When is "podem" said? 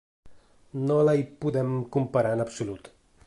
1.45-1.71